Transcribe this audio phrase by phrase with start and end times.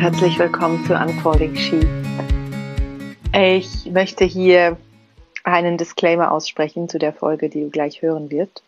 [0.00, 1.80] Herzlich willkommen zu Unfolding She.
[3.32, 4.76] Ich möchte hier
[5.42, 8.62] einen Disclaimer aussprechen zu der Folge, die du gleich hören wirst.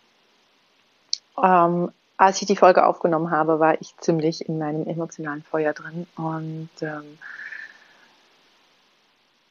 [1.41, 6.09] Ähm, als ich die Folge aufgenommen habe, war ich ziemlich in meinem emotionalen Feuer drin
[6.17, 7.19] und ähm,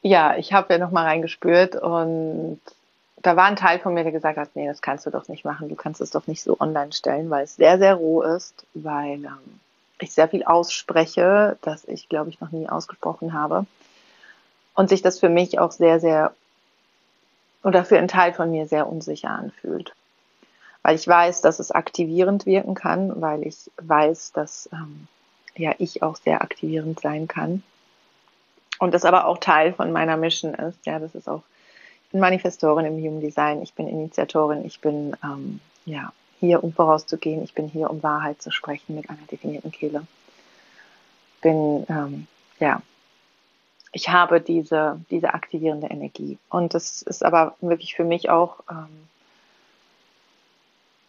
[0.02, 2.60] ja, ich habe ja nochmal reingespürt und
[3.22, 5.46] da war ein Teil von mir, der gesagt hat, nee, das kannst du doch nicht
[5.46, 8.66] machen, du kannst es doch nicht so online stellen, weil es sehr, sehr roh ist,
[8.74, 9.60] weil ähm,
[10.02, 13.66] ich sehr viel ausspreche, das ich, glaube ich, noch nie ausgesprochen habe.
[14.74, 16.32] Und sich das für mich auch sehr, sehr
[17.62, 19.94] oder für einen Teil von mir sehr unsicher anfühlt.
[20.82, 25.08] Weil ich weiß, dass es aktivierend wirken kann, weil ich weiß, dass ähm,
[25.56, 27.62] ja ich auch sehr aktivierend sein kann.
[28.78, 30.86] Und das aber auch Teil von meiner Mission ist.
[30.86, 31.42] Ja, das ist auch,
[32.04, 36.72] ich bin Manifestorin im Human Design, ich bin Initiatorin, ich bin ähm, ja hier, um
[36.72, 37.44] vorauszugehen.
[37.44, 40.06] Ich bin hier, um Wahrheit zu sprechen mit einer definierten Kehle.
[41.42, 42.26] Bin, ähm,
[42.58, 42.82] ja,
[43.92, 46.38] ich habe diese, diese aktivierende Energie.
[46.48, 49.08] Und das ist aber wirklich für mich auch, ähm,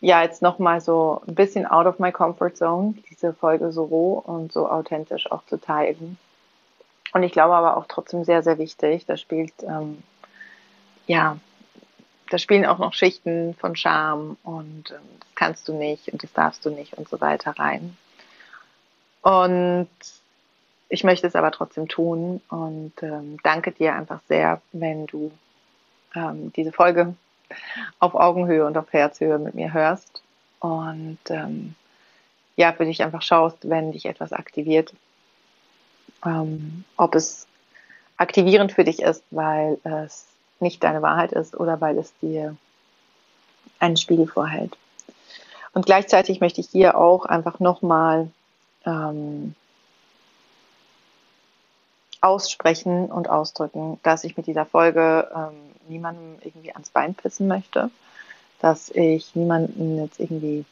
[0.01, 4.13] ja, jetzt nochmal so ein bisschen out of my comfort zone, diese Folge so roh
[4.13, 6.17] und so authentisch auch zu teilen.
[7.13, 9.05] Und ich glaube aber auch trotzdem sehr, sehr wichtig.
[9.05, 10.01] Da spielt, ähm,
[11.07, 11.37] ja,
[12.31, 16.31] da spielen auch noch Schichten von Scham und ähm, das kannst du nicht und das
[16.31, 17.97] darfst du nicht und so weiter rein.
[19.21, 19.89] Und
[20.87, 25.31] ich möchte es aber trotzdem tun und ähm, danke dir einfach sehr, wenn du
[26.15, 27.15] ähm, diese Folge
[27.99, 30.23] auf Augenhöhe und auf Herzhöhe mit mir hörst
[30.59, 31.75] und ähm,
[32.55, 34.93] ja, für dich einfach schaust, wenn dich etwas aktiviert,
[36.25, 37.45] ähm, ob es
[38.15, 40.27] aktivierend für dich ist, weil es
[40.61, 42.55] nicht deine Wahrheit ist oder weil es dir
[43.79, 44.77] einen Spiegel vorhält.
[45.73, 48.29] Und gleichzeitig möchte ich hier auch einfach nochmal
[48.85, 49.55] ähm,
[52.19, 57.89] aussprechen und ausdrücken, dass ich mit dieser Folge ähm, niemandem irgendwie ans Bein pissen möchte,
[58.59, 60.65] dass ich niemanden jetzt irgendwie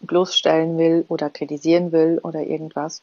[0.00, 3.02] bloßstellen will oder kritisieren will oder irgendwas.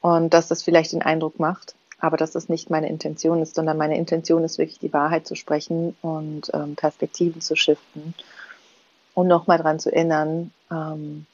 [0.00, 3.78] Und dass das vielleicht den Eindruck macht, aber dass das nicht meine Intention ist, sondern
[3.78, 8.14] meine Intention ist wirklich die Wahrheit zu sprechen und ähm, Perspektiven zu shiften
[9.14, 11.26] und nochmal dran zu erinnern, ähm,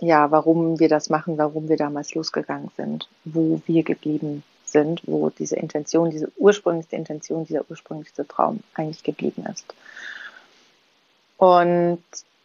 [0.00, 5.30] ja, warum wir das machen, warum wir damals losgegangen sind, wo wir geblieben sind, wo
[5.30, 9.74] diese Intention, diese ursprünglichste Intention, dieser ursprünglichste Traum eigentlich geblieben ist.
[11.38, 12.02] Und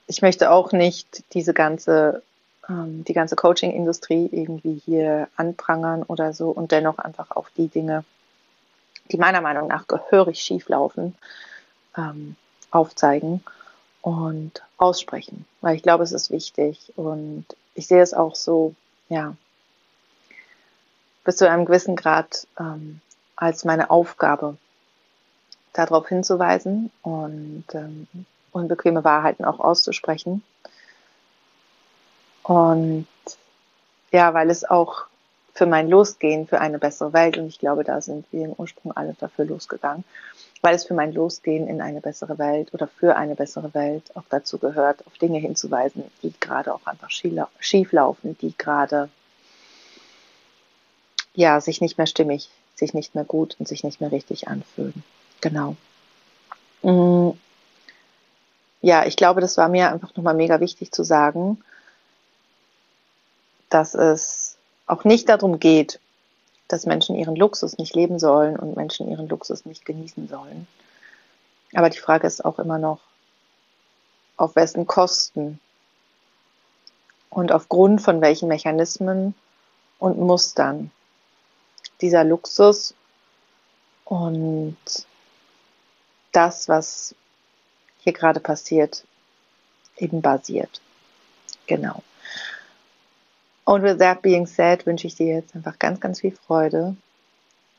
[0.07, 2.23] ich möchte auch nicht diese ganze
[2.71, 8.05] ähm, die ganze Coaching-Industrie irgendwie hier anprangern oder so und dennoch einfach auch die Dinge,
[9.11, 11.15] die meiner Meinung nach gehörig schief laufen,
[11.97, 12.35] ähm,
[12.71, 13.43] aufzeigen
[14.01, 17.45] und aussprechen, weil ich glaube, es ist wichtig und
[17.75, 18.73] ich sehe es auch so,
[19.09, 19.35] ja,
[21.25, 23.01] bis zu einem gewissen Grad ähm,
[23.35, 24.57] als meine Aufgabe,
[25.73, 28.07] darauf hinzuweisen und ähm,
[28.51, 30.43] unbequeme Wahrheiten auch auszusprechen
[32.51, 33.07] und
[34.11, 35.05] ja, weil es auch
[35.53, 38.91] für mein Losgehen für eine bessere Welt, und ich glaube, da sind wir im Ursprung
[38.91, 40.03] alle dafür losgegangen,
[40.61, 44.25] weil es für mein Losgehen in eine bessere Welt oder für eine bessere Welt auch
[44.29, 49.07] dazu gehört, auf Dinge hinzuweisen, die gerade auch einfach schief laufen, die gerade
[51.33, 55.05] ja sich nicht mehr stimmig, sich nicht mehr gut und sich nicht mehr richtig anfühlen.
[55.39, 55.77] Genau.
[56.81, 57.29] Mm.
[58.81, 61.63] Ja, ich glaube, das war mir einfach nochmal mega wichtig zu sagen,
[63.71, 65.99] dass es auch nicht darum geht,
[66.67, 70.67] dass Menschen ihren Luxus nicht leben sollen und Menschen ihren Luxus nicht genießen sollen.
[71.73, 72.99] Aber die Frage ist auch immer noch,
[74.37, 75.59] auf wessen Kosten
[77.29, 79.33] und aufgrund von welchen Mechanismen
[79.99, 80.91] und Mustern
[82.01, 82.93] dieser Luxus
[84.03, 84.77] und
[86.31, 87.15] das, was
[87.99, 89.05] hier gerade passiert,
[89.97, 90.81] eben basiert.
[91.67, 92.03] Genau.
[93.65, 96.95] Und with that being said, wünsche ich dir jetzt einfach ganz, ganz viel Freude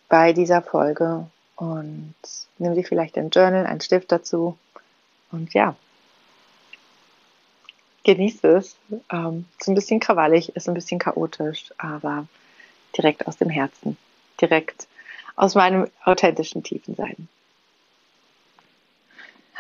[0.09, 2.15] bei dieser Folge und
[2.59, 4.57] nimm dir vielleicht ein Journal, einen Stift dazu
[5.31, 5.75] und ja,
[8.05, 8.77] genieße es.
[9.11, 12.27] Ähm, ist ein bisschen krawallig, ist ein bisschen chaotisch, aber
[12.97, 13.97] direkt aus dem Herzen,
[14.41, 14.87] direkt
[15.37, 17.29] aus meinem authentischen tiefen Sein.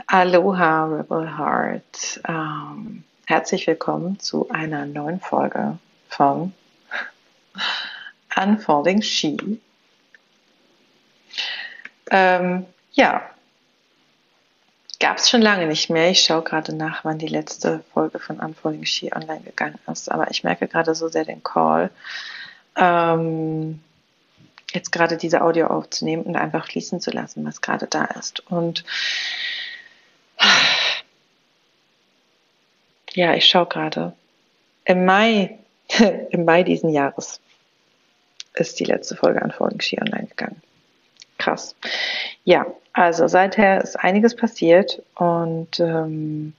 [0.07, 2.21] Aloha Rebel Heart.
[2.27, 5.79] Ähm, herzlich willkommen zu einer neuen Folge
[6.13, 6.53] von
[8.37, 9.61] Unfolding She.
[12.11, 13.23] Ähm, ja,
[15.01, 16.11] gab es schon lange nicht mehr.
[16.11, 20.11] Ich schaue gerade nach, wann die letzte Folge von Unfolding She online gegangen ist.
[20.11, 21.91] Aber ich merke gerade so sehr den Call,
[22.77, 23.83] ähm,
[24.73, 28.41] jetzt gerade diese Audio aufzunehmen und einfach fließen zu lassen, was gerade da ist.
[28.51, 28.85] Und
[33.15, 34.13] ja, ich schaue gerade.
[34.85, 35.59] Im Mai,
[36.31, 37.41] im Mai diesen Jahres
[38.55, 40.63] ist die letzte Folge an Folgenski online gegangen.
[41.39, 41.75] Krass.
[42.45, 46.53] Ja, also seither ist einiges passiert und ähm,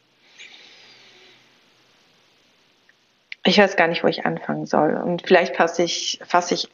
[3.45, 4.95] ich weiß gar nicht, wo ich anfangen soll.
[4.95, 6.67] Und vielleicht fasse ich, fasse ich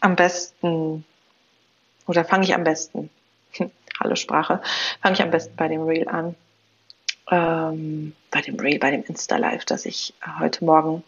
[0.00, 1.04] am besten
[2.06, 3.10] oder fange ich am besten,
[4.00, 4.62] hallo Sprache,
[5.02, 6.34] fange ich am besten bei dem Reel an.
[7.30, 11.04] Ähm, bei dem Reel, bei dem Insta-Live, das ich heute Morgen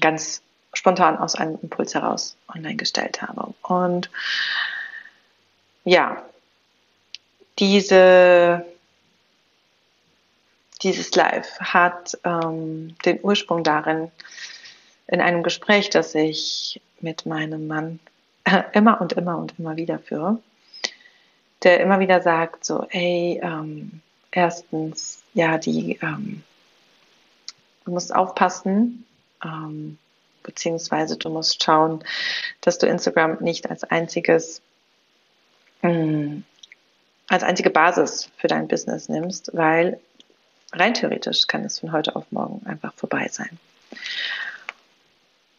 [0.00, 0.42] ganz
[0.72, 3.52] spontan aus einem Impuls heraus online gestellt habe.
[3.62, 4.10] Und
[5.84, 6.22] ja,
[7.58, 8.64] diese,
[10.82, 14.10] dieses Live hat ähm, den Ursprung darin,
[15.10, 17.98] in einem Gespräch, das ich mit meinem Mann
[18.72, 20.38] immer und immer und immer wieder führe,
[21.62, 26.44] der immer wieder sagt so, ey, ähm, erstens, ja, die, ähm,
[27.84, 29.04] du musst aufpassen,
[29.44, 29.98] ähm,
[30.42, 32.02] beziehungsweise du musst schauen,
[32.60, 34.62] dass du Instagram nicht als einziges,
[35.82, 36.44] mh, mm,
[37.28, 40.00] als einzige Basis für dein Business nimmst, weil
[40.72, 43.58] rein theoretisch kann es von heute auf morgen einfach vorbei sein.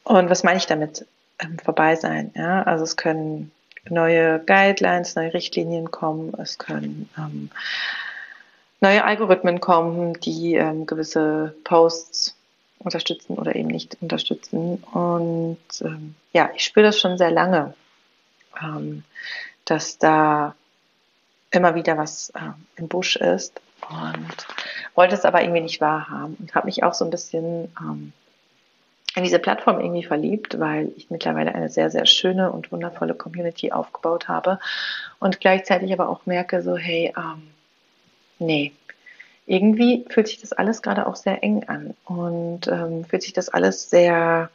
[0.04, 1.06] Und was meine ich damit
[1.39, 2.31] ähm, vorbei sein?
[2.36, 3.51] Ja, also es können
[3.89, 7.50] neue Guidelines, neue Richtlinien kommen, es können ähm,
[8.81, 12.36] neue Algorithmen kommen, die ähm, gewisse Posts
[12.83, 14.83] unterstützen oder eben nicht unterstützen.
[14.92, 17.74] Und ähm, ja, ich spüre das schon sehr lange,
[18.62, 19.04] ähm,
[19.66, 20.56] dass da
[21.51, 22.39] immer wieder was äh,
[22.78, 24.48] im Busch ist und
[24.95, 28.13] wollte es aber irgendwie nicht wahrhaben und habe mich auch so ein bisschen ähm,
[29.16, 33.72] in diese Plattform irgendwie verliebt, weil ich mittlerweile eine sehr, sehr schöne und wundervolle Community
[33.72, 34.60] aufgebaut habe
[35.19, 37.51] und gleichzeitig aber auch merke so, hey, ähm,
[38.39, 38.72] nee,
[39.46, 43.50] irgendwie fühlt sich das alles gerade auch sehr eng an und ähm, fühlt sich das
[43.50, 44.50] alles sehr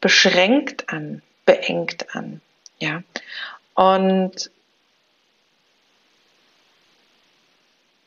[0.00, 2.40] beschränkt an, beengt an,
[2.78, 3.02] ja.
[3.74, 4.50] Und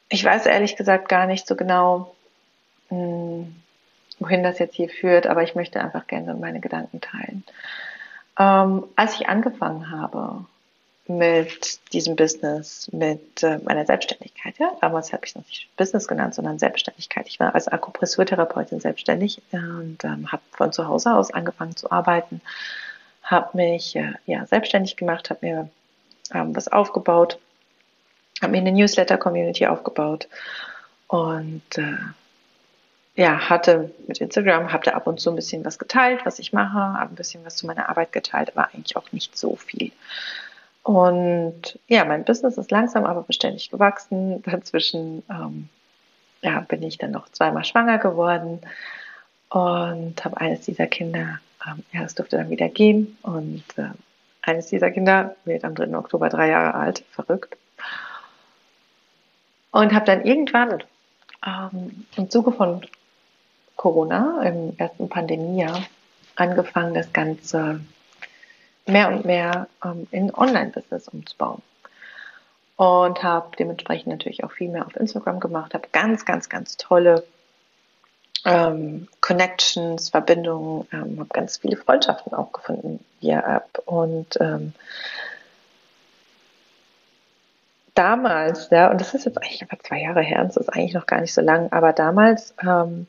[0.10, 2.16] ich weiß ehrlich gesagt gar nicht so genau,
[2.90, 3.56] hm,
[4.20, 7.44] wohin das jetzt hier führt, aber ich möchte einfach gerne meine Gedanken teilen.
[8.38, 10.46] Ähm, als ich angefangen habe,
[11.08, 14.58] mit diesem Business, mit äh, meiner Selbstständigkeit.
[14.58, 14.72] Ja?
[14.80, 17.28] Damals habe ich es noch nicht Business genannt, sondern Selbstständigkeit.
[17.28, 22.42] Ich war als Akupressurtherapeutin selbstständig und ähm, habe von zu Hause aus angefangen zu arbeiten,
[23.22, 25.70] habe mich äh, ja, selbstständig gemacht, habe mir
[26.34, 27.38] ähm, was aufgebaut,
[28.42, 30.30] habe mir eine Newsletter-Community aufgebaut
[31.08, 31.98] und äh,
[33.16, 36.52] ja, hatte mit Instagram, habe da ab und zu ein bisschen was geteilt, was ich
[36.54, 39.92] mache, habe ein bisschen was zu meiner Arbeit geteilt, aber eigentlich auch nicht so viel.
[40.83, 44.44] Und ja, mein Business ist langsam aber beständig gewachsen.
[44.44, 45.69] Dazwischen ähm,
[46.41, 48.59] ja, bin ich dann noch zweimal schwanger geworden
[49.50, 53.18] und habe eines dieser Kinder, ähm, ja, es durfte dann wieder gehen.
[53.21, 53.91] Und äh,
[54.41, 55.95] eines dieser Kinder wird am 3.
[55.97, 57.56] Oktober drei Jahre alt, verrückt.
[59.71, 60.83] Und habe dann irgendwann
[61.45, 62.85] ähm, im Zuge von
[63.77, 65.81] Corona, im ersten Pandemiejahr,
[66.35, 67.80] angefangen, das Ganze
[68.85, 71.61] mehr und mehr ähm, in Online-Business umzubauen.
[72.75, 77.23] Und habe dementsprechend natürlich auch viel mehr auf Instagram gemacht, habe ganz, ganz, ganz tolle
[78.45, 83.81] ähm, Connections, Verbindungen, ähm, habe ganz viele Freundschaften auch gefunden via App.
[83.85, 84.73] Und ähm,
[87.94, 91.06] damals, ja, und das ist jetzt eigentlich aber zwei Jahre her, das ist eigentlich noch
[91.06, 93.07] gar nicht so lang, aber damals ähm,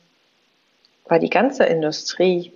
[1.07, 2.53] war die ganze Industrie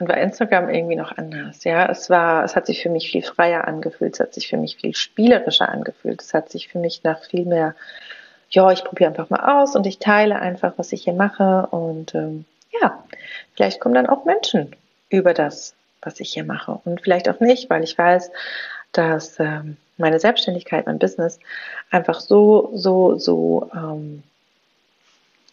[0.00, 1.62] und war Instagram irgendwie noch anders.
[1.64, 4.56] Ja, es war, es hat sich für mich viel freier angefühlt, es hat sich für
[4.56, 7.76] mich viel spielerischer angefühlt, es hat sich für mich nach viel mehr,
[8.48, 12.14] ja, ich probiere einfach mal aus und ich teile einfach, was ich hier mache und
[12.14, 12.46] ähm,
[12.80, 13.04] ja,
[13.54, 14.74] vielleicht kommen dann auch Menschen
[15.10, 18.30] über das, was ich hier mache und vielleicht auch nicht, weil ich weiß,
[18.92, 21.38] dass ähm, meine Selbstständigkeit, mein Business
[21.90, 24.22] einfach so, so, so ähm,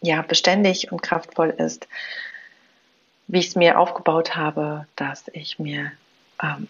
[0.01, 1.87] ja beständig und kraftvoll ist,
[3.27, 5.91] wie ich es mir aufgebaut habe, dass ich mir,
[6.41, 6.67] ähm,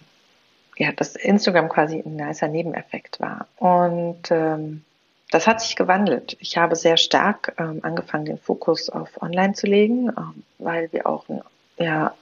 [0.78, 3.48] ja, dass Instagram quasi ein nicer Nebeneffekt war.
[3.58, 4.84] Und ähm,
[5.32, 6.38] das hat sich gewandelt.
[6.40, 11.06] Ich habe sehr stark ähm, angefangen, den Fokus auf Online zu legen, ähm, weil wir
[11.06, 11.42] auch ein
[11.78, 12.14] ja,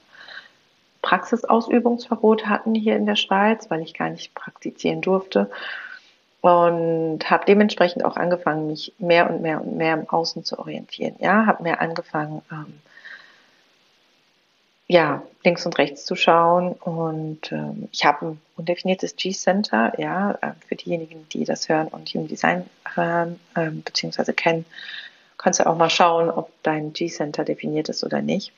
[1.02, 5.50] Praxisausübungsverbot hatten hier in der Schweiz, weil ich gar nicht praktizieren durfte.
[6.40, 11.16] Und habe dementsprechend auch angefangen, mich mehr und mehr und mehr im Außen zu orientieren.
[11.18, 12.80] Ja, habe mehr angefangen, ähm,
[14.88, 16.72] ja, links und rechts zu schauen.
[16.72, 22.08] Und ähm, ich habe ein undefiniertes G-Center, ja, äh, für diejenigen, die das hören und
[22.10, 24.64] Human Design hören, äh, beziehungsweise kennen,
[25.38, 28.52] kannst du auch mal schauen, ob dein G-Center definiert ist oder nicht.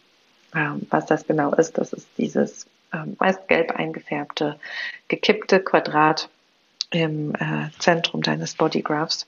[0.55, 4.59] Ähm, was das genau ist, das ist dieses ähm, meist gelb eingefärbte,
[5.09, 6.29] gekippte Quadrat
[6.91, 9.27] im äh, Zentrum deines Bodygraphs.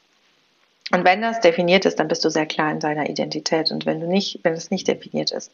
[0.92, 3.70] Und wenn das definiert ist, dann bist du sehr klar in deiner Identität.
[3.70, 5.52] Und wenn du nicht, wenn es nicht definiert ist,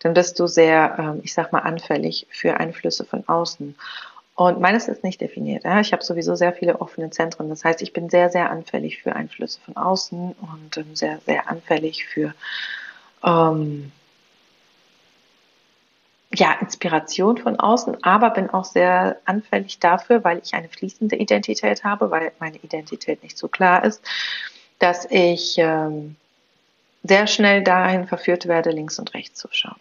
[0.00, 3.74] dann bist du sehr, ähm, ich sag mal, anfällig für Einflüsse von außen.
[4.34, 5.64] Und meines ist nicht definiert.
[5.80, 7.48] Ich habe sowieso sehr viele offene Zentren.
[7.48, 11.48] Das heißt, ich bin sehr, sehr anfällig für Einflüsse von außen und ähm, sehr, sehr
[11.48, 12.34] anfällig für
[13.24, 13.92] ähm,
[16.34, 21.84] ja, Inspiration von außen, aber bin auch sehr anfällig dafür, weil ich eine fließende Identität
[21.84, 24.02] habe, weil meine Identität nicht so klar ist,
[24.78, 26.16] dass ich ähm,
[27.02, 29.80] sehr schnell dahin verführt werde, links und rechts zu schauen.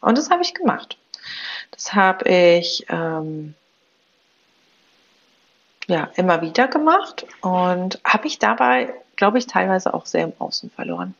[0.00, 0.96] Und das habe ich gemacht.
[1.70, 3.54] Das habe ich ähm,
[5.86, 10.70] ja immer wieder gemacht und habe ich dabei, glaube ich, teilweise auch sehr im Außen
[10.70, 11.14] verloren.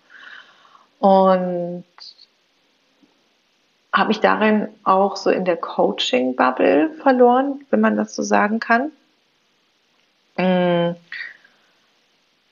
[1.00, 1.84] Und
[3.92, 8.92] habe ich darin auch so in der Coaching-Bubble verloren, wenn man das so sagen kann.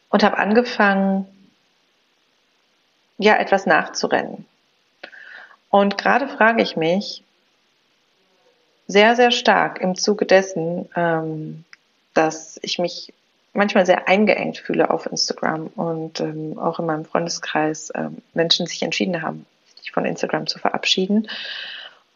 [0.09, 1.27] Und habe angefangen,
[3.19, 4.47] ja, etwas nachzurennen.
[5.71, 7.23] Und gerade frage ich mich
[8.87, 11.65] sehr, sehr stark im Zuge dessen, ähm,
[12.15, 13.13] dass ich mich
[13.53, 18.83] manchmal sehr eingeengt fühle auf Instagram und ähm, auch in meinem Freundeskreis ähm, Menschen sich
[18.83, 19.47] entschieden haben,
[19.81, 21.29] sich von Instagram zu verabschieden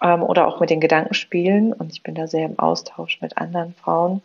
[0.02, 1.72] ähm, oder auch mit den Gedanken spielen.
[1.72, 4.22] Und ich bin da sehr im Austausch mit anderen Frauen,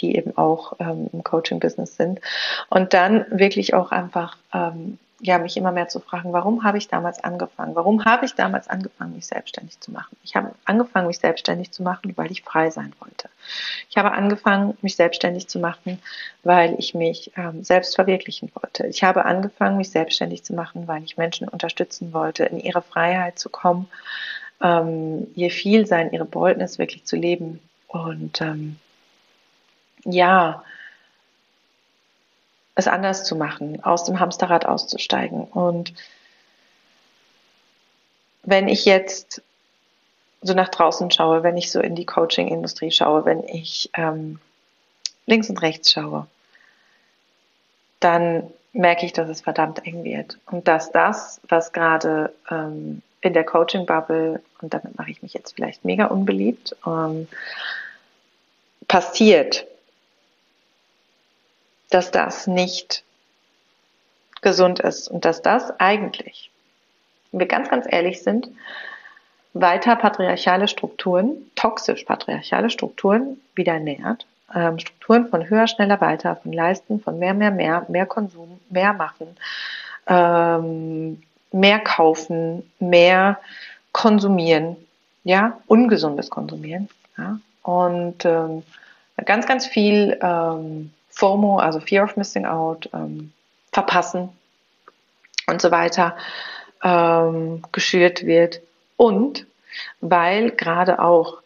[0.00, 2.20] die eben auch ähm, im Coaching-Business sind.
[2.68, 6.88] Und dann wirklich auch einfach ähm, ja, mich immer mehr zu fragen, warum habe ich
[6.88, 7.76] damals angefangen?
[7.76, 10.16] Warum habe ich damals angefangen, mich selbstständig zu machen?
[10.24, 13.28] Ich habe angefangen, mich selbstständig zu machen, weil ich frei sein wollte.
[13.88, 16.02] Ich habe angefangen, mich selbstständig zu machen,
[16.42, 18.88] weil ich mich ähm, selbst verwirklichen wollte.
[18.88, 23.38] Ich habe angefangen, mich selbstständig zu machen, weil ich Menschen unterstützen wollte, in ihre Freiheit
[23.38, 23.88] zu kommen,
[24.60, 27.60] ähm, ihr Vielsein, ihre Boldness wirklich zu leben.
[27.86, 28.76] Und ähm,
[30.04, 30.62] ja,
[32.74, 35.44] es anders zu machen, aus dem Hamsterrad auszusteigen.
[35.44, 35.92] Und
[38.42, 39.42] wenn ich jetzt
[40.40, 44.40] so nach draußen schaue, wenn ich so in die Coaching-Industrie schaue, wenn ich ähm,
[45.26, 46.26] links und rechts schaue,
[48.00, 50.38] dann merke ich, dass es verdammt eng wird.
[50.50, 55.54] Und dass das, was gerade ähm, in der Coaching-Bubble, und damit mache ich mich jetzt
[55.54, 57.28] vielleicht mega unbeliebt, ähm,
[58.88, 59.66] passiert,
[61.94, 63.04] dass das nicht
[64.40, 66.50] gesund ist und dass das eigentlich,
[67.30, 68.48] wenn wir ganz, ganz ehrlich sind,
[69.54, 74.26] weiter patriarchale Strukturen, toxisch patriarchale Strukturen wieder nährt.
[74.54, 78.92] Ähm, Strukturen von höher, schneller, weiter, von Leisten, von mehr, mehr, mehr, mehr Konsum, mehr
[78.92, 79.36] machen,
[80.06, 81.22] ähm,
[81.52, 83.38] mehr kaufen, mehr
[83.92, 84.76] konsumieren,
[85.24, 88.62] ja, ungesundes Konsumieren, ja, und ähm,
[89.24, 93.32] ganz, ganz viel ähm, FOMO, also Fear of Missing Out, ähm,
[93.70, 94.30] verpassen
[95.46, 96.16] und so weiter
[96.82, 98.60] ähm, geschürt wird.
[98.96, 99.46] Und
[100.00, 101.38] weil gerade auch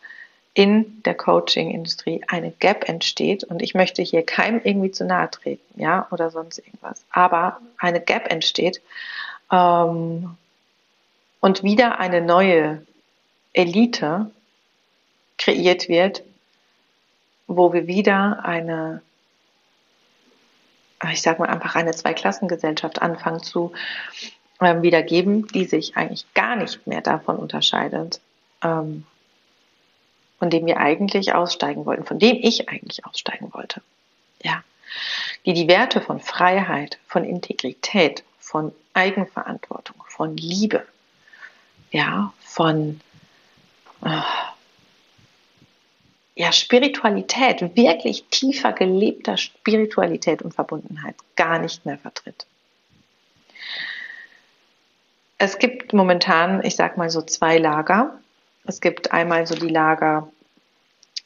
[0.54, 5.80] in der Coaching-Industrie eine Gap entsteht und ich möchte hier keinem irgendwie zu nahe treten,
[5.80, 8.80] ja, oder sonst irgendwas, aber eine Gap entsteht
[9.52, 10.36] ähm,
[11.40, 12.80] und wieder eine neue
[13.52, 14.30] Elite
[15.36, 16.22] kreiert wird,
[17.46, 19.02] wo wir wieder eine
[21.12, 23.72] ich sage mal einfach eine Zweiklassengesellschaft anfangen zu
[24.60, 28.20] ähm, wiedergeben, die sich eigentlich gar nicht mehr davon unterscheidet,
[28.62, 29.04] ähm,
[30.38, 33.82] von dem wir eigentlich aussteigen wollten, von dem ich eigentlich aussteigen wollte.
[34.42, 34.62] Ja,
[35.44, 40.86] die die Werte von Freiheit, von Integrität, von Eigenverantwortung, von Liebe,
[41.90, 43.00] ja, von
[44.04, 44.20] äh,
[46.36, 52.46] ja, Spiritualität, wirklich tiefer gelebter Spiritualität und Verbundenheit gar nicht mehr vertritt.
[55.38, 58.18] Es gibt momentan, ich sag mal so zwei Lager.
[58.66, 60.28] Es gibt einmal so die Lager,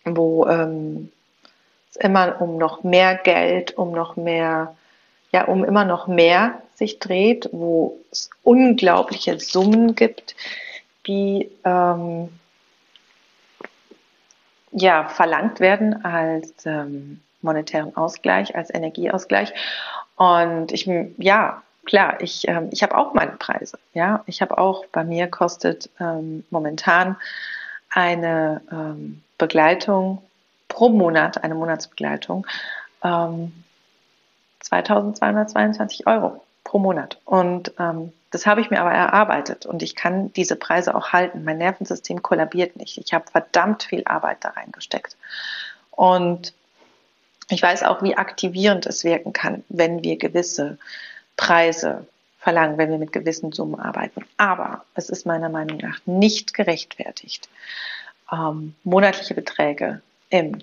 [0.05, 1.11] wo ähm,
[1.91, 4.77] es immer um noch mehr Geld, um noch mehr,
[5.33, 10.37] ja, um immer noch mehr sich dreht, wo es unglaubliche Summen gibt,
[11.07, 12.29] die ähm,
[14.73, 19.53] ja, verlangt werden als ähm, monetären Ausgleich, als Energieausgleich.
[20.17, 23.79] Und ich, ja, klar, ich, ähm, ich habe auch meine Preise.
[23.95, 27.17] Ja, ich habe auch, bei mir kostet ähm, momentan
[27.91, 30.23] eine ähm, Begleitung
[30.69, 32.47] pro Monat, eine Monatsbegleitung,
[33.03, 33.53] ähm,
[34.61, 37.19] 2222 Euro pro Monat.
[37.25, 41.45] Und ähm, das habe ich mir aber erarbeitet und ich kann diese Preise auch halten.
[41.45, 42.99] Mein Nervensystem kollabiert nicht.
[42.99, 45.17] Ich habe verdammt viel Arbeit da reingesteckt.
[45.91, 46.53] Und
[47.49, 50.79] ich weiß auch, wie aktivierend es wirken kann, wenn wir gewisse
[51.37, 52.07] Preise
[52.39, 54.25] verlangen, wenn wir mit gewissen Summen arbeiten.
[54.37, 57.49] Aber es ist meiner Meinung nach nicht gerechtfertigt,
[58.33, 60.59] ähm, monatliche Beträge im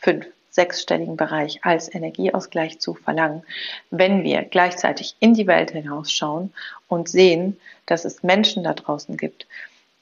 [0.00, 3.42] fünf, sechsstelligen Bereich als Energieausgleich zu verlangen,
[3.90, 6.52] wenn wir gleichzeitig in die Welt hinausschauen
[6.88, 9.46] und sehen, dass es Menschen da draußen gibt,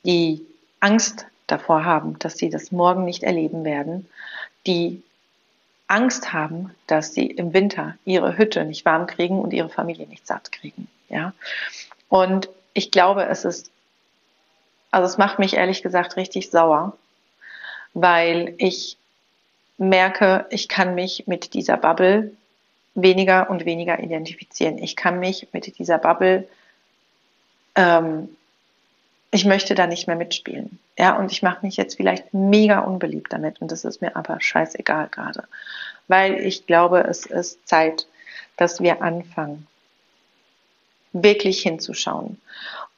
[0.05, 0.45] die
[0.81, 4.09] Angst davor haben, dass sie das morgen nicht erleben werden,
[4.67, 5.03] die
[5.89, 10.27] Angst haben, dass sie im Winter ihre Hütte nicht warm kriegen und ihre Familie nicht
[10.27, 10.89] satt kriegen.
[11.09, 11.33] Ja.
[12.09, 13.71] Und ich glaube, es ist,
[14.91, 16.97] also es macht mich ehrlich gesagt richtig sauer,
[17.95, 18.99] weil ich
[19.79, 22.33] merke, ich kann mich mit dieser Bubble
[22.95, 24.79] weniger und weniger identifizieren.
[24.79, 26.49] Ich kann mich mit dieser Bubble,
[27.75, 28.29] ähm,
[29.31, 30.79] ich möchte da nicht mehr mitspielen.
[30.99, 34.41] Ja, und ich mache mich jetzt vielleicht mega unbeliebt damit und das ist mir aber
[34.41, 35.45] scheißegal gerade.
[36.09, 38.07] Weil ich glaube, es ist Zeit,
[38.57, 39.67] dass wir anfangen,
[41.13, 42.41] wirklich hinzuschauen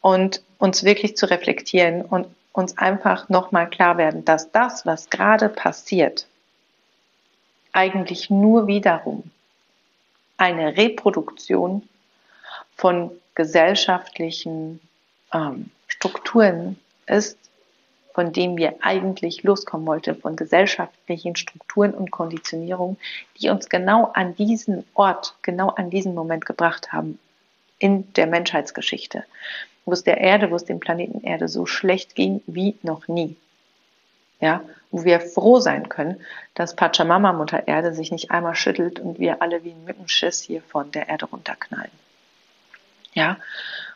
[0.00, 5.48] und uns wirklich zu reflektieren und uns einfach nochmal klar werden, dass das, was gerade
[5.48, 6.26] passiert,
[7.72, 9.30] eigentlich nur wiederum
[10.36, 11.88] eine Reproduktion
[12.76, 14.80] von gesellschaftlichen
[15.32, 17.38] ähm, Strukturen ist,
[18.14, 22.96] von dem wir eigentlich loskommen wollten, von gesellschaftlichen Strukturen und Konditionierungen,
[23.40, 27.18] die uns genau an diesen Ort, genau an diesen Moment gebracht haben
[27.78, 29.24] in der Menschheitsgeschichte,
[29.84, 33.36] wo es der Erde, wo es dem Planeten Erde so schlecht ging wie noch nie.
[34.40, 36.20] Ja, wo wir froh sein können,
[36.54, 40.62] dass Pachamama Mutter Erde sich nicht einmal schüttelt und wir alle wie ein Mückenschiss hier
[40.62, 41.90] von der Erde runterknallen.
[43.14, 43.36] Ja,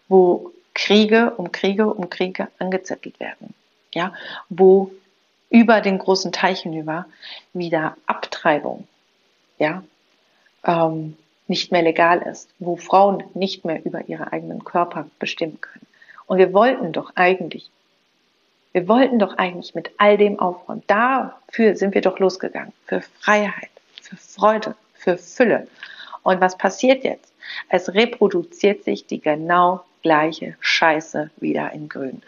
[0.09, 3.55] wo Kriege um Kriege um Kriege angezettelt werden
[3.95, 4.13] ja,
[4.49, 4.93] wo
[5.51, 7.07] über den großen Teich hinüber
[7.53, 8.89] wieder Abtreibung,
[9.59, 9.85] ja,
[10.65, 15.87] ähm, nicht mehr legal ist, wo Frauen nicht mehr über ihre eigenen Körper bestimmen können.
[16.27, 17.71] Und wir wollten doch eigentlich,
[18.73, 20.83] wir wollten doch eigentlich mit all dem aufräumen.
[20.87, 22.73] Dafür sind wir doch losgegangen.
[22.87, 25.69] Für Freiheit, für Freude, für Fülle.
[26.23, 27.33] Und was passiert jetzt?
[27.69, 32.23] Es reproduziert sich die genau gleiche Scheiße wieder in Grün.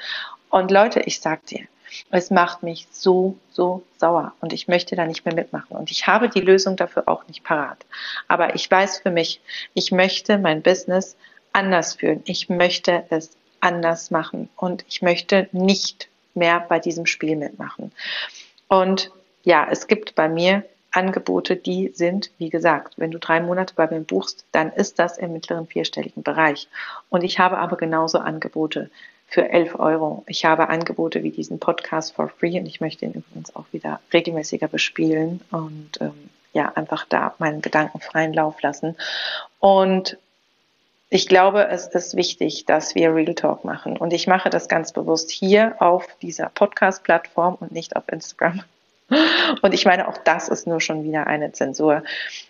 [0.50, 1.66] Und Leute, ich sag dir,
[2.11, 5.76] es macht mich so, so sauer und ich möchte da nicht mehr mitmachen.
[5.76, 7.85] Und ich habe die Lösung dafür auch nicht parat.
[8.28, 9.40] Aber ich weiß für mich,
[9.74, 11.16] ich möchte mein Business
[11.52, 12.22] anders führen.
[12.26, 13.30] Ich möchte es
[13.61, 17.92] anders machen und ich möchte nicht mehr bei diesem Spiel mitmachen.
[18.68, 19.11] Und
[19.42, 23.88] ja, es gibt bei mir Angebote, die sind, wie gesagt, wenn du drei Monate bei
[23.88, 26.68] mir buchst, dann ist das im mittleren vierstelligen Bereich.
[27.09, 28.90] Und ich habe aber genauso Angebote
[29.27, 30.25] für 11 Euro.
[30.29, 34.01] Ich habe Angebote wie diesen Podcast for free und ich möchte ihn übrigens auch wieder
[34.12, 38.97] regelmäßiger bespielen und ähm, ja, einfach da meinen Gedanken freien Lauf lassen.
[39.59, 40.18] Und
[41.14, 43.96] ich glaube, es ist wichtig, dass wir Real Talk machen.
[43.96, 48.64] Und ich mache das ganz bewusst hier auf dieser Podcast-Plattform und nicht auf Instagram.
[49.62, 52.03] Und ich meine, auch das ist nur schon wieder eine Zensur,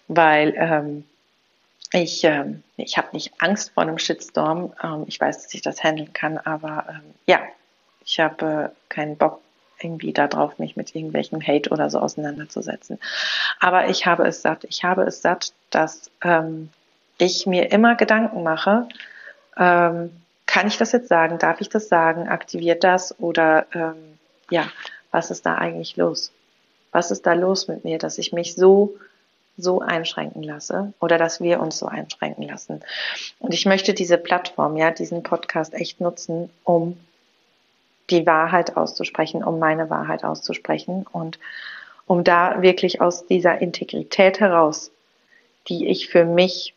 [0.08, 1.04] weil ähm,
[1.92, 4.72] ich, ähm, ich habe nicht Angst vor einem Shitstorm.
[4.82, 7.40] Ähm, ich weiß, dass ich das handeln kann, aber ähm, ja,
[8.02, 9.42] ich habe äh, keinen Bock
[9.78, 12.98] irgendwie darauf, mich mit irgendwelchen Hate oder so auseinanderzusetzen.
[13.60, 14.64] Aber ich habe es satt.
[14.64, 16.70] Ich habe es satt, dass ähm,
[17.18, 18.88] ich mir immer Gedanken mache,
[19.56, 20.10] ähm,
[20.46, 21.38] kann ich das jetzt sagen?
[21.38, 22.28] Darf ich das sagen?
[22.28, 23.18] Aktiviert das?
[23.18, 24.18] Oder ähm,
[24.50, 24.66] ja,
[25.10, 26.32] was ist da eigentlich los?
[26.92, 28.96] Was ist da los mit mir, dass ich mich so
[29.56, 32.80] so einschränken lasse oder dass wir uns so einschränken lassen.
[33.38, 36.98] Und ich möchte diese Plattform, ja, diesen Podcast echt nutzen, um
[38.10, 41.38] die Wahrheit auszusprechen, um meine Wahrheit auszusprechen und
[42.06, 44.90] um da wirklich aus dieser Integrität heraus,
[45.68, 46.73] die ich für mich,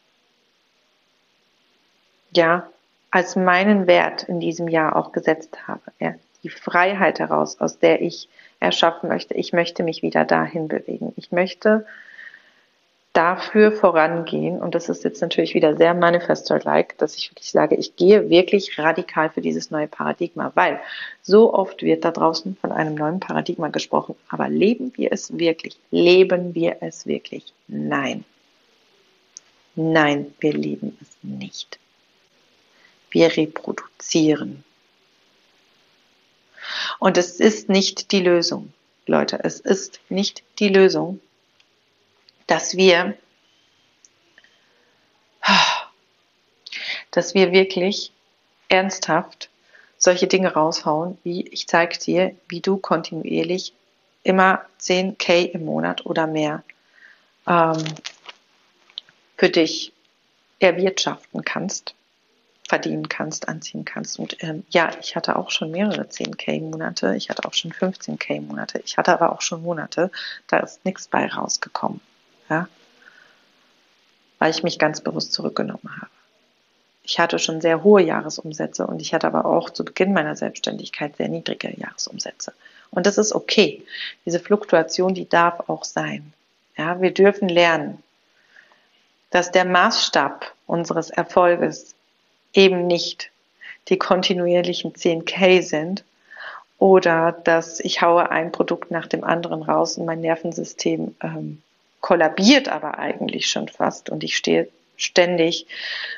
[2.38, 2.70] ja,
[3.12, 8.02] als meinen Wert in diesem Jahr auch gesetzt habe, ja, die Freiheit heraus, aus der
[8.02, 9.34] ich erschaffen möchte.
[9.34, 11.14] Ich möchte mich wieder dahin bewegen.
[11.16, 11.86] Ich möchte
[13.14, 17.96] dafür vorangehen, und das ist jetzt natürlich wieder sehr Manifestor-like, dass ich wirklich sage, ich
[17.96, 20.80] gehe wirklich radikal für dieses neue Paradigma, weil
[21.24, 25.78] so oft wird da draußen von einem neuen Paradigma gesprochen, aber leben wir es wirklich?
[25.90, 27.54] Leben wir es wirklich?
[27.68, 28.24] Nein.
[29.76, 31.80] Nein, wir leben es nicht.
[33.12, 34.64] Wir reproduzieren.
[37.00, 38.74] Und es ist nicht die Lösung,
[39.06, 41.22] Leute, es ist nicht die Lösung,
[42.48, 43.18] dass wir,
[47.12, 48.12] dass wir wirklich
[48.70, 49.50] ernsthaft
[49.98, 53.74] solche Dinge raushauen, wie ich zeige dir, wie du kontinuierlich
[54.24, 56.64] immer 10k im Monat oder mehr
[57.48, 57.84] ähm,
[59.38, 59.94] für dich
[60.60, 61.96] erwirtschaften kannst,
[62.68, 64.20] verdienen kannst, anziehen kannst.
[64.20, 68.98] Und ähm, ja, ich hatte auch schon mehrere 10k-Monate, ich hatte auch schon 15k-Monate, ich
[68.98, 70.12] hatte aber auch schon Monate,
[70.48, 72.02] da ist nichts bei rausgekommen.
[72.50, 72.68] Ja?
[74.40, 76.12] Weil ich mich ganz bewusst zurückgenommen habe.
[77.04, 81.16] Ich hatte schon sehr hohe Jahresumsätze und ich hatte aber auch zu Beginn meiner Selbstständigkeit
[81.16, 82.52] sehr niedrige Jahresumsätze.
[82.92, 83.82] Und das ist okay.
[84.26, 86.34] Diese Fluktuation, die darf auch sein.
[86.78, 88.04] Ja, wir dürfen lernen,
[89.30, 91.96] dass der Maßstab unseres Erfolges
[92.58, 93.30] eben nicht
[93.88, 96.04] die kontinuierlichen 10k sind
[96.80, 101.62] oder dass ich haue ein Produkt nach dem anderen raus und mein Nervensystem ähm,
[102.02, 104.68] kollabiert aber eigentlich schon fast und ich stehe
[104.98, 105.68] ständig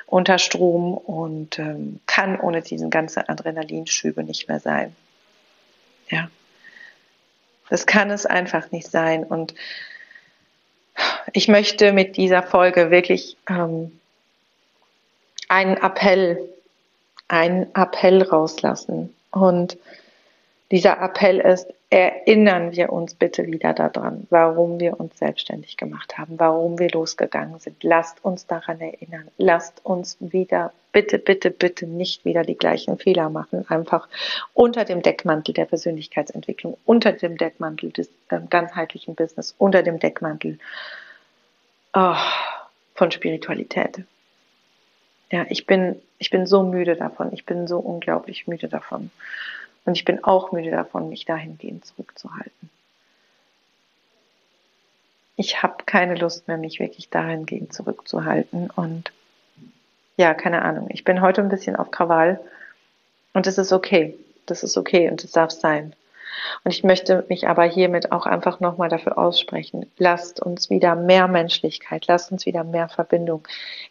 [0.08, 4.95] unter Strom und ähm, kann ohne diesen ganzen Adrenalinschübe nicht mehr sein.
[6.10, 6.30] Ja.
[7.69, 9.23] Das kann es einfach nicht sein.
[9.23, 9.54] Und
[11.34, 13.98] ich möchte mit dieser Folge wirklich ähm,
[15.49, 16.49] einen Appell,
[17.27, 19.13] einen Appell rauslassen.
[19.31, 19.77] Und
[20.71, 26.35] dieser Appell ist, erinnern wir uns bitte wieder daran, warum wir uns selbstständig gemacht haben,
[26.38, 27.83] warum wir losgegangen sind.
[27.83, 29.27] Lasst uns daran erinnern.
[29.38, 33.65] Lasst uns wieder, bitte, bitte, bitte nicht wieder die gleichen Fehler machen.
[33.69, 34.07] Einfach
[34.53, 40.59] unter dem Deckmantel der Persönlichkeitsentwicklung, unter dem Deckmantel des äh, ganzheitlichen Business, unter dem Deckmantel
[41.93, 42.15] oh,
[42.93, 44.03] von Spiritualität.
[45.31, 47.31] Ja, ich bin, ich bin so müde davon.
[47.33, 49.11] Ich bin so unglaublich müde davon.
[49.85, 52.69] Und ich bin auch müde davon, mich dahingehend zurückzuhalten.
[55.35, 58.69] Ich habe keine Lust mehr, mich wirklich dahingehend zurückzuhalten.
[58.71, 59.11] Und
[60.17, 60.89] ja, keine Ahnung.
[60.91, 62.41] Ich bin heute ein bisschen auf Krawall.
[63.33, 64.17] Und es ist okay.
[64.47, 65.93] Das ist okay und es darf sein.
[66.63, 69.86] Und ich möchte mich aber hiermit auch einfach nochmal dafür aussprechen.
[69.97, 73.47] Lasst uns wieder mehr Menschlichkeit, lasst uns wieder mehr Verbindung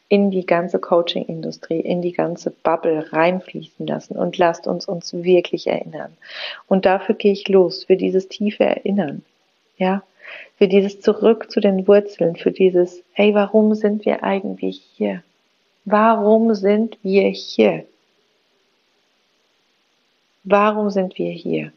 [0.08, 5.66] in die ganze Coaching-Industrie, in die ganze Bubble reinfließen lassen und lasst uns uns wirklich
[5.66, 6.16] erinnern.
[6.66, 9.22] Und dafür gehe ich los, für dieses tiefe Erinnern.
[9.76, 10.02] Ja,
[10.56, 15.22] für dieses Zurück zu den Wurzeln, für dieses, hey, warum sind wir eigentlich hier?
[15.84, 17.84] Warum sind wir hier?
[20.44, 21.72] Warum sind wir hier?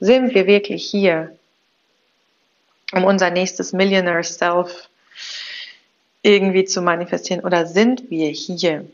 [0.00, 1.36] Sind wir wirklich hier,
[2.92, 4.88] um unser nächstes Millionaire Self
[6.22, 7.44] irgendwie zu manifestieren?
[7.44, 8.86] Oder sind wir hier,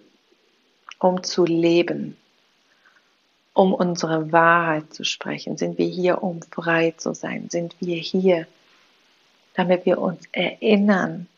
[0.98, 2.16] um zu leben,
[3.52, 5.56] um unsere Wahrheit zu sprechen?
[5.56, 7.50] Sind wir hier, um frei zu sein?
[7.50, 8.48] Sind wir hier,
[9.54, 11.28] damit wir uns erinnern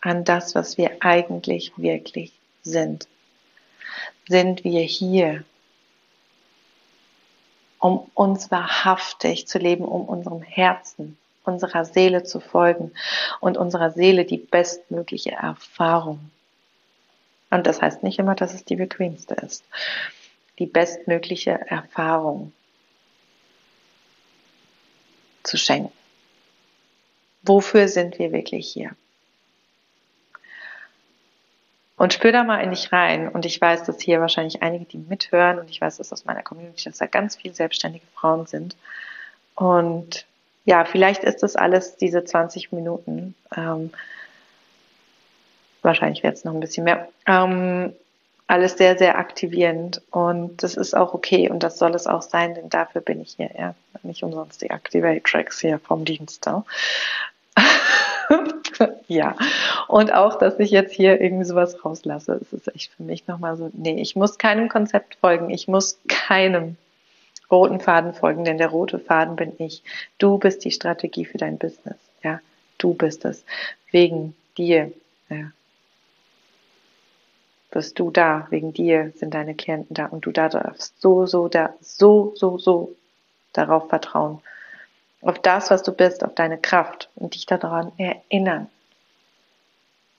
[0.00, 3.08] an das, was wir eigentlich wirklich sind?
[4.28, 5.44] Sind wir hier,
[7.78, 12.92] um uns wahrhaftig zu leben, um unserem Herzen, unserer Seele zu folgen
[13.40, 16.30] und unserer Seele die bestmögliche Erfahrung.
[17.50, 19.64] Und das heißt nicht immer, dass es die bequemste ist.
[20.58, 22.52] Die bestmögliche Erfahrung
[25.42, 25.92] zu schenken.
[27.42, 28.90] Wofür sind wir wirklich hier?
[31.96, 33.28] Und spür da mal in dich rein.
[33.28, 36.42] Und ich weiß, dass hier wahrscheinlich einige, die mithören, und ich weiß, dass aus meiner
[36.42, 38.76] Community, dass da ganz viele selbstständige Frauen sind.
[39.54, 40.26] Und
[40.66, 43.34] ja, vielleicht ist das alles diese 20 Minuten.
[43.56, 43.92] Ähm,
[45.82, 47.08] wahrscheinlich wird es noch ein bisschen mehr.
[47.26, 47.94] Ähm,
[48.46, 50.02] alles sehr, sehr aktivierend.
[50.10, 53.34] Und das ist auch okay und das soll es auch sein, denn dafür bin ich
[53.36, 53.50] hier.
[53.58, 53.74] Ja.
[54.02, 56.46] Nicht umsonst die Activate-Tracks hier vom Dienst.
[59.08, 59.36] ja.
[59.88, 63.56] Und auch, dass ich jetzt hier irgendwie sowas rauslasse, es ist echt für mich nochmal
[63.56, 66.76] so, nee, ich muss keinem Konzept folgen, ich muss keinem
[67.50, 69.82] roten Faden folgen, denn der rote Faden bin ich.
[70.18, 72.40] Du bist die Strategie für dein Business, ja.
[72.78, 73.44] Du bist es.
[73.90, 74.92] Wegen dir,
[75.28, 75.50] ja.
[77.70, 81.74] Bist du da, wegen dir sind deine Klienten da und du darfst so, so, da,
[81.80, 82.94] so, so, so
[83.52, 84.40] darauf vertrauen
[85.26, 88.68] auf das, was du bist, auf deine Kraft und dich daran erinnern.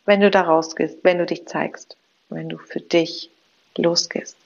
[0.06, 1.96] Wenn du da rausgehst, wenn du dich zeigst,
[2.30, 3.32] wenn du für dich
[3.78, 4.38] losgehst,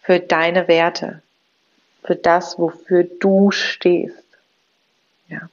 [0.00, 1.22] für deine Werte,
[2.04, 4.24] für das, wofür du stehst.
[5.28, 5.48] Ja.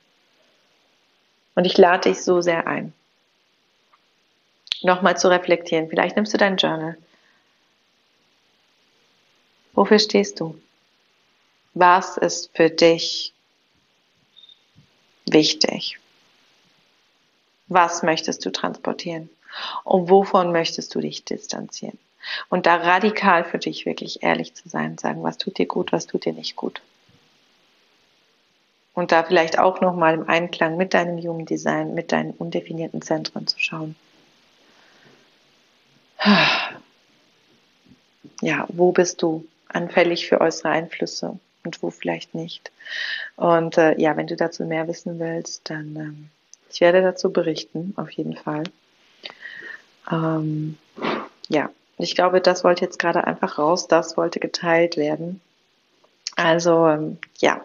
[1.56, 2.93] Und ich lade dich so sehr ein.
[4.82, 5.89] nochmal zu reflektieren.
[5.89, 6.97] Vielleicht nimmst du dein Journal.
[9.73, 10.60] Wofür stehst du?
[11.73, 13.34] Was ist für dich
[15.34, 16.00] wichtig?
[17.68, 19.30] Was möchtest du transportieren?
[19.84, 21.98] Und wovon möchtest du dich distanzieren?
[22.50, 26.06] Und da radikal für dich wirklich ehrlich zu sein, sagen, was tut dir gut, was
[26.06, 26.82] tut dir nicht gut.
[28.94, 33.48] Und da vielleicht auch nochmal im Einklang mit deinem Human Design, mit deinen undefinierten Zentren
[33.48, 33.96] zu schauen.
[38.42, 42.72] Ja, wo bist du anfällig für äußere Einflüsse und wo vielleicht nicht?
[43.36, 46.30] Und äh, ja, wenn du dazu mehr wissen willst, dann ähm,
[46.72, 48.63] ich werde dazu berichten, auf jeden Fall.
[50.12, 50.78] Ähm,
[51.48, 55.41] ja, ich glaube, das wollte jetzt gerade einfach raus, das wollte geteilt werden.
[56.36, 57.62] Also ähm, ja,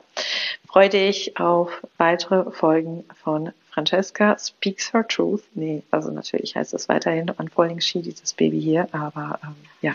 [0.66, 5.44] freue dich auf weitere Folgen von Francesca Speaks Her Truth.
[5.54, 9.94] Nee, also natürlich heißt es weiterhin Unfolding She, dieses Baby hier, aber ähm, ja.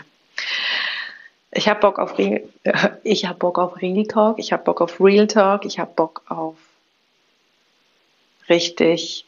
[1.52, 2.42] Ich habe Bock auf Real,
[3.02, 6.22] ich habe Bock auf Real Talk, ich habe Bock auf Real Talk, ich habe Bock
[6.28, 6.56] auf
[8.48, 9.24] richtig,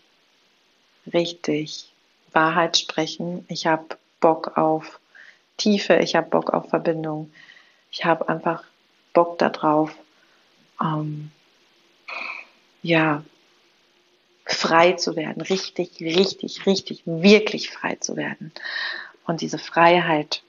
[1.13, 1.93] richtig
[2.33, 3.45] Wahrheit sprechen.
[3.49, 5.01] Ich habe Bock auf
[5.57, 7.33] Tiefe, ich habe Bock auf Verbindung.
[7.91, 8.65] Ich habe einfach
[9.13, 9.95] Bock darauf,
[10.81, 11.31] ähm,
[12.83, 13.23] ja,
[14.45, 18.53] frei zu werden, richtig, richtig, richtig, wirklich frei zu werden
[19.27, 20.43] und diese Freiheit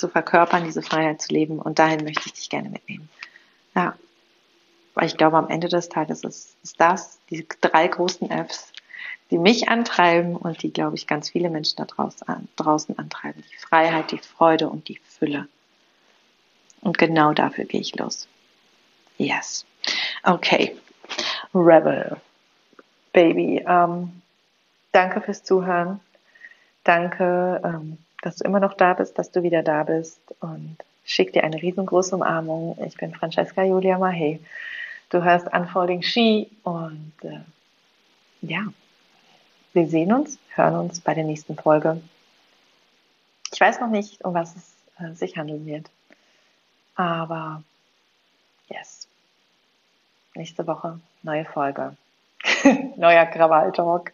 [0.00, 3.08] zu verkörpern, diese Freiheit zu leben und dahin möchte ich dich gerne mitnehmen.
[3.74, 3.94] Ja,
[4.94, 8.72] weil ich glaube, am Ende des Tages ist, ist das, die drei großen Fs,
[9.30, 13.44] die mich antreiben und die, glaube ich, ganz viele Menschen da draußen, antreiben.
[13.52, 15.46] Die Freiheit, die Freude und die Fülle.
[16.80, 18.26] Und genau dafür gehe ich los.
[19.18, 19.64] Yes.
[20.24, 20.76] Okay.
[21.54, 22.16] Rebel.
[23.12, 23.64] Baby.
[23.66, 24.22] Ähm,
[24.92, 26.00] danke fürs Zuhören.
[26.84, 31.32] Danke, ähm, dass du immer noch da bist, dass du wieder da bist und schick
[31.32, 32.76] dir eine riesengroße Umarmung.
[32.86, 34.40] Ich bin Francesca Julia Mahe.
[35.08, 37.40] Du hörst Unfolding She und äh,
[38.42, 38.66] ja,
[39.72, 42.00] wir sehen uns, hören uns bei der nächsten Folge.
[43.52, 45.90] Ich weiß noch nicht, um was es äh, sich handeln wird,
[46.94, 47.62] aber
[48.68, 49.08] yes,
[50.34, 51.96] nächste Woche neue Folge,
[52.96, 54.12] neuer Krawall-Talk.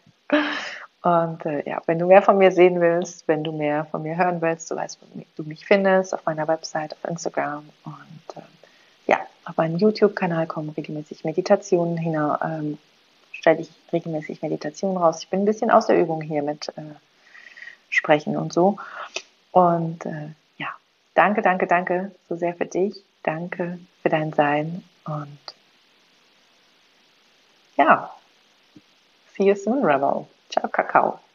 [1.03, 4.17] Und äh, ja, wenn du mehr von mir sehen willst, wenn du mehr von mir
[4.17, 9.11] hören willst, du weißt, wo du mich findest, auf meiner Website, auf Instagram und äh,
[9.11, 12.77] ja, auf meinem YouTube-Kanal kommen regelmäßig Meditationen hin, ähm,
[13.31, 15.19] stelle ich regelmäßig Meditationen raus.
[15.21, 16.81] Ich bin ein bisschen aus der Übung hier mit äh,
[17.89, 18.77] Sprechen und so.
[19.51, 20.69] Und äh, ja,
[21.13, 23.03] danke, danke, danke so sehr für dich.
[23.23, 25.37] Danke für dein Sein und
[27.75, 28.09] ja,
[29.35, 30.27] see you soon, Rebel.
[30.49, 31.26] Tchau, Cacau.